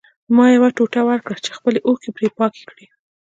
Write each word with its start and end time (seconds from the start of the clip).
ما 0.35 0.45
یو 0.55 0.65
ټوټه 0.77 1.01
ورکړه 1.09 1.37
چې 1.45 1.51
خپلې 1.57 1.79
اوښکې 1.87 2.11
پرې 2.15 2.27
پاکې 2.39 2.61
کړي 2.69 2.85